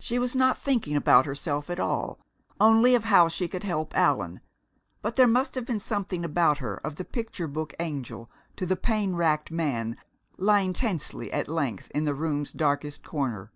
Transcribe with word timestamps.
She 0.00 0.18
was 0.18 0.34
not 0.34 0.56
thinking 0.56 0.96
about 0.96 1.26
herself 1.26 1.68
at 1.68 1.78
all, 1.78 2.18
only 2.58 2.94
of 2.94 3.04
how 3.04 3.28
she 3.28 3.46
could 3.46 3.62
help 3.62 3.94
Allan, 3.94 4.40
but 5.02 5.16
there 5.16 5.26
must 5.26 5.54
have 5.54 5.66
been 5.66 5.80
something 5.80 6.24
about 6.24 6.56
her 6.60 6.78
of 6.78 6.96
the 6.96 7.04
picture 7.04 7.46
book 7.46 7.74
angel 7.78 8.30
to 8.56 8.64
the 8.64 8.74
pain 8.74 9.12
racked 9.16 9.50
man, 9.50 9.98
lying 10.38 10.72
tensely 10.72 11.30
at 11.30 11.46
length 11.46 11.90
in 11.94 12.04
the 12.04 12.14
room's 12.14 12.54
darkest 12.54 13.02
corner. 13.02 13.52